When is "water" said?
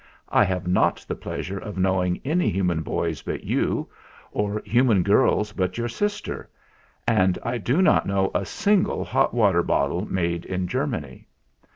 9.31-9.61